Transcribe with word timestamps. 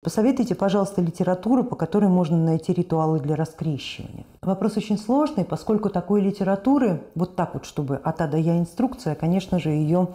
Посоветуйте, 0.00 0.54
пожалуйста, 0.54 1.02
литературу, 1.02 1.64
по 1.64 1.74
которой 1.74 2.08
можно 2.08 2.36
найти 2.36 2.72
ритуалы 2.72 3.18
для 3.18 3.34
раскрещивания. 3.34 4.24
Вопрос 4.42 4.76
очень 4.76 4.96
сложный, 4.96 5.44
поскольку 5.44 5.90
такой 5.90 6.20
литературы, 6.20 7.02
вот 7.16 7.34
так 7.34 7.54
вот, 7.54 7.64
чтобы 7.64 7.96
от 7.96 8.20
А 8.20 8.28
до 8.28 8.36
Я 8.36 8.58
инструкция, 8.58 9.16
конечно 9.16 9.58
же, 9.58 9.70
ее 9.70 10.08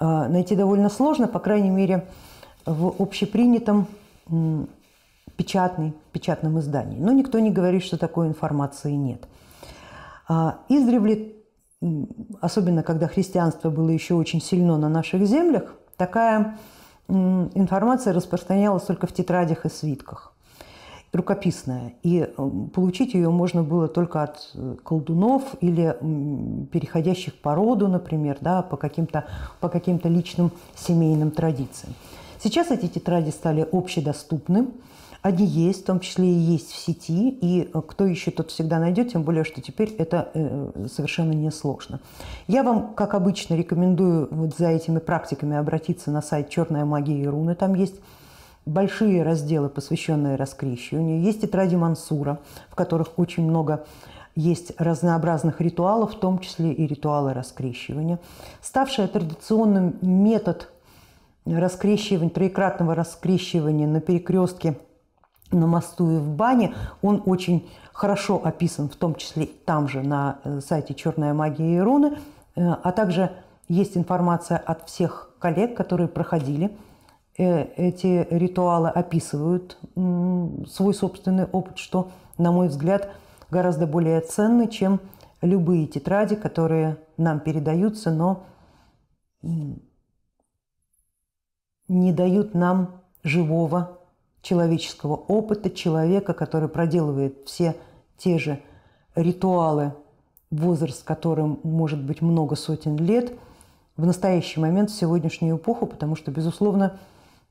э, 0.00 0.04
найти 0.04 0.56
довольно 0.56 0.88
сложно, 0.88 1.28
по 1.28 1.38
крайней 1.38 1.70
мере, 1.70 2.08
в 2.66 3.00
общепринятом 3.00 3.86
печатной, 5.36 5.94
печатном 6.10 6.58
издании. 6.58 6.98
Но 6.98 7.12
никто 7.12 7.38
не 7.38 7.50
говорит, 7.50 7.84
что 7.84 7.98
такой 7.98 8.26
информации 8.26 8.92
нет. 8.92 9.28
А, 10.28 10.58
издревле, 10.68 11.36
особенно 12.40 12.82
когда 12.82 13.06
христианство 13.06 13.70
было 13.70 13.90
еще 13.90 14.14
очень 14.14 14.40
сильно 14.40 14.76
на 14.78 14.88
наших 14.88 15.24
землях, 15.26 15.74
такая 15.96 16.58
информация 17.12 18.12
распространялась 18.12 18.84
только 18.84 19.06
в 19.06 19.12
тетрадях 19.12 19.66
и 19.66 19.68
свитках, 19.68 20.32
рукописная. 21.12 21.94
И 22.02 22.28
получить 22.74 23.14
ее 23.14 23.30
можно 23.30 23.62
было 23.62 23.88
только 23.88 24.22
от 24.22 24.50
э, 24.54 24.76
колдунов 24.82 25.42
или 25.60 25.96
переходящих 26.72 27.34
по 27.34 27.54
роду, 27.54 27.88
например, 27.88 28.38
да, 28.40 28.62
по 28.62 28.76
каким-то 28.76 29.26
по 29.60 29.68
каким 29.68 30.00
личным 30.04 30.50
семейным 30.74 31.30
традициям. 31.30 31.94
Сейчас 32.42 32.70
эти 32.70 32.88
тетради 32.88 33.30
стали 33.30 33.68
общедоступны, 33.70 34.68
они 35.22 35.46
есть, 35.46 35.82
в 35.82 35.86
том 35.86 36.00
числе 36.00 36.26
и 36.26 36.36
есть 36.36 36.72
в 36.72 36.76
сети, 36.76 37.30
и 37.30 37.70
э, 37.72 37.82
кто 37.86 38.06
ищет, 38.06 38.36
тот 38.36 38.50
всегда 38.50 38.80
найдет, 38.80 39.12
тем 39.12 39.22
более, 39.22 39.44
что 39.44 39.60
теперь 39.60 39.94
это 39.96 40.30
э, 40.34 40.88
совершенно 40.92 41.30
несложно. 41.30 42.00
Я 42.48 42.64
вам, 42.64 42.92
как 42.94 43.14
обычно, 43.14 43.54
рекомендую 43.54 44.28
вот 44.32 44.56
за 44.56 44.68
этими 44.68 44.98
практиками 44.98 45.56
обратиться 45.56 46.10
на 46.10 46.22
сайт 46.22 46.50
«Черная 46.50 46.84
магия 46.84 47.22
и 47.22 47.26
руны». 47.26 47.54
Там 47.54 47.74
есть 47.74 47.94
большие 48.66 49.22
разделы, 49.22 49.68
посвященные 49.68 50.34
раскрещиванию. 50.34 51.20
Есть 51.20 51.42
тетради 51.42 51.76
Мансура, 51.76 52.40
в 52.68 52.74
которых 52.74 53.16
очень 53.16 53.44
много 53.44 53.84
есть 54.34 54.72
разнообразных 54.78 55.60
ритуалов, 55.60 56.14
в 56.14 56.18
том 56.18 56.40
числе 56.40 56.72
и 56.72 56.84
ритуалы 56.84 57.32
раскрещивания. 57.32 58.18
Ставший 58.60 59.06
традиционным 59.06 59.98
метод 60.00 60.68
раскрещивания, 61.44 62.30
троекратного 62.30 62.96
раскрещивания 62.96 63.86
на 63.86 64.00
перекрестке– 64.00 64.76
на 65.52 65.66
мосту 65.66 66.10
и 66.10 66.18
в 66.18 66.28
бане, 66.28 66.74
он 67.02 67.22
очень 67.26 67.68
хорошо 67.92 68.40
описан, 68.42 68.88
в 68.88 68.96
том 68.96 69.14
числе 69.14 69.46
там 69.46 69.88
же 69.88 70.02
на 70.02 70.38
э, 70.44 70.60
сайте 70.60 70.94
«Черная 70.94 71.34
магия 71.34 71.76
и 71.76 71.80
руны», 71.80 72.18
э, 72.56 72.60
а 72.60 72.92
также 72.92 73.32
есть 73.68 73.96
информация 73.96 74.58
от 74.58 74.88
всех 74.88 75.34
коллег, 75.38 75.76
которые 75.76 76.08
проходили 76.08 76.76
э, 77.38 77.64
эти 77.76 78.26
ритуалы, 78.30 78.88
описывают 78.88 79.78
свой 79.94 80.94
собственный 80.94 81.44
опыт, 81.44 81.78
что, 81.78 82.10
на 82.38 82.52
мой 82.52 82.68
взгляд, 82.68 83.10
гораздо 83.50 83.86
более 83.86 84.20
ценный, 84.20 84.68
чем 84.68 85.00
любые 85.42 85.86
тетради, 85.86 86.36
которые 86.36 86.98
нам 87.16 87.40
передаются, 87.40 88.10
но 88.10 88.44
не 91.88 92.12
дают 92.12 92.54
нам 92.54 93.02
живого 93.22 93.98
человеческого 94.42 95.14
опыта 95.14 95.70
человека, 95.70 96.34
который 96.34 96.68
проделывает 96.68 97.46
все 97.46 97.76
те 98.18 98.38
же 98.38 98.60
ритуалы, 99.14 99.94
возраст 100.50 101.04
которым 101.04 101.60
может 101.62 102.04
быть 102.04 102.20
много 102.20 102.56
сотен 102.56 102.96
лет, 102.96 103.32
в 103.96 104.06
настоящий 104.06 104.60
момент, 104.60 104.90
в 104.90 104.94
сегодняшнюю 104.94 105.56
эпоху, 105.56 105.86
потому 105.86 106.16
что, 106.16 106.30
безусловно, 106.30 106.98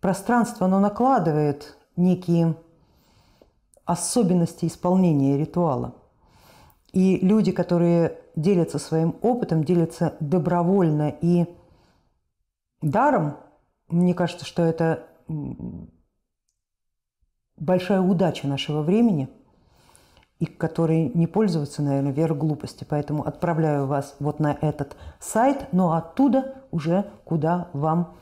пространство, 0.00 0.66
оно 0.66 0.80
накладывает 0.80 1.76
некие 1.96 2.56
особенности 3.84 4.66
исполнения 4.66 5.36
ритуала. 5.36 5.94
И 6.92 7.18
люди, 7.24 7.52
которые 7.52 8.18
делятся 8.36 8.78
своим 8.78 9.16
опытом, 9.22 9.64
делятся 9.64 10.16
добровольно 10.20 11.14
и 11.20 11.46
даром, 12.82 13.36
мне 13.88 14.14
кажется, 14.14 14.44
что 14.44 14.62
это 14.62 15.06
большая 17.64 18.00
удача 18.00 18.46
нашего 18.46 18.82
времени, 18.82 19.28
и 20.40 20.46
которой 20.46 21.10
не 21.14 21.26
пользоваться, 21.26 21.82
наверное, 21.82 22.12
верх 22.12 22.36
глупости. 22.36 22.84
Поэтому 22.88 23.26
отправляю 23.26 23.86
вас 23.86 24.16
вот 24.20 24.40
на 24.40 24.56
этот 24.60 24.96
сайт, 25.20 25.68
но 25.72 25.92
оттуда 25.92 26.54
уже 26.70 27.06
куда 27.24 27.68
вам 27.72 28.14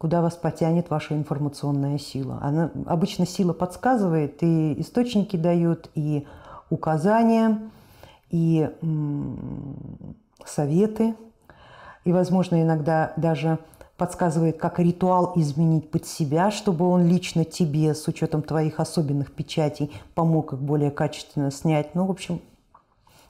куда 0.00 0.22
вас 0.22 0.34
потянет 0.34 0.88
ваша 0.88 1.14
информационная 1.14 1.98
сила. 1.98 2.38
Она, 2.40 2.70
обычно 2.86 3.26
сила 3.26 3.52
подсказывает, 3.52 4.42
и 4.42 4.80
источники 4.80 5.36
дают, 5.36 5.90
и 5.94 6.26
указания, 6.70 7.70
и 8.30 8.70
советы, 10.46 11.14
и, 12.06 12.12
возможно, 12.12 12.62
иногда 12.62 13.12
даже 13.18 13.58
подсказывает, 14.00 14.56
как 14.56 14.78
ритуал 14.78 15.34
изменить 15.36 15.90
под 15.90 16.06
себя, 16.06 16.50
чтобы 16.50 16.88
он 16.88 17.06
лично 17.06 17.44
тебе, 17.44 17.94
с 17.94 18.08
учетом 18.08 18.40
твоих 18.40 18.80
особенных 18.80 19.30
печатей, 19.30 19.92
помог 20.14 20.54
их 20.54 20.58
более 20.58 20.90
качественно 20.90 21.50
снять. 21.50 21.94
Ну, 21.94 22.06
в 22.06 22.10
общем, 22.10 22.40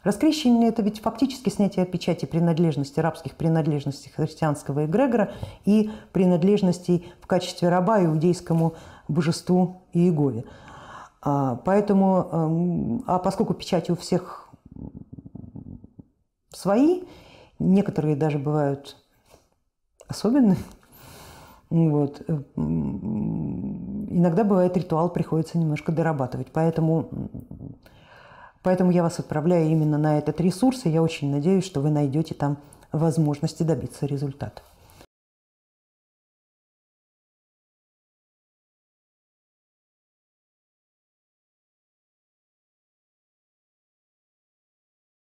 Раскрещивание– 0.05 0.69
это 0.71 0.81
ведь 0.81 1.01
фактически 1.01 1.51
снятие 1.51 1.85
печати 1.85 2.25
принадлежности, 2.25 3.01
рабских 3.01 3.35
принадлежностей 3.35 4.11
христианского 4.11 4.87
эгрегора 4.87 5.33
и 5.67 5.91
принадлежностей 6.13 7.13
в 7.21 7.27
качестве 7.27 7.69
раба 7.69 8.03
иудейскому 8.03 8.75
божеству 9.09 9.83
Иегове. 9.93 10.45
А, 11.21 11.57
поэтому, 11.65 12.29
эм, 12.33 13.05
а 13.09 13.19
поскольку 13.19 13.53
печати 13.53 13.91
у 13.91 13.97
всех 13.97 14.49
свои, 16.49 17.03
некоторые 17.59 18.17
даже 18.17 18.39
бывают 18.39 18.97
особенный. 20.11 20.59
Вот. 21.71 22.23
Э, 22.27 22.37
иногда 22.57 24.43
бывает 24.43 24.77
ритуал, 24.77 25.09
приходится 25.09 25.57
немножко 25.57 25.93
дорабатывать. 25.93 26.49
Поэтому, 26.53 27.09
поэтому 28.65 28.91
я 28.91 29.05
вас 29.05 29.21
отправляю 29.21 29.69
именно 29.71 29.97
на 29.97 30.19
этот 30.19 30.41
ресурс, 30.41 30.85
и 30.87 30.91
я 30.91 31.01
очень 31.01 31.31
надеюсь, 31.31 31.65
что 31.65 31.81
вы 31.81 31.91
найдете 31.91 32.35
там 32.35 32.57
возможности 32.91 33.63
добиться 33.63 34.07
результата. 34.07 34.63